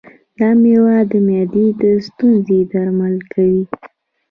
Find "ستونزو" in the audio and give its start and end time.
2.07-2.57